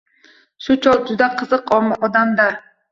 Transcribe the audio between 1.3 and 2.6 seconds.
qiziq odam-da